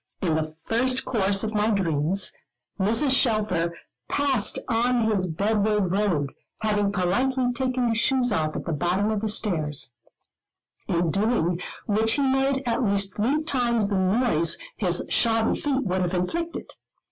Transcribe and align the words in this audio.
In 0.19 0.33
the 0.33 0.55
first 0.63 1.05
course 1.05 1.43
of 1.43 1.53
my 1.53 1.69
dreams, 1.69 2.33
Mr. 2.79 3.11
Shelfer 3.11 3.71
passed 4.09 4.57
on 4.67 5.03
his 5.05 5.27
bedward 5.29 5.91
road, 5.91 6.31
having 6.61 6.91
politely 6.91 7.53
taken 7.53 7.87
his 7.89 7.99
shoes 7.99 8.31
off 8.31 8.55
at 8.55 8.65
the 8.65 8.73
bottom 8.73 9.11
of 9.11 9.21
the 9.21 9.29
stairs; 9.29 9.91
in 10.87 11.11
doing 11.11 11.61
which 11.85 12.13
he 12.13 12.23
made 12.23 12.63
at 12.65 12.83
least 12.83 13.15
three 13.15 13.43
times 13.43 13.91
the 13.91 13.99
noise 13.99 14.57
his 14.75 15.05
shodden 15.07 15.53
feet 15.55 15.83
would 15.83 16.01
have 16.01 16.15
inflicted. 16.15 16.71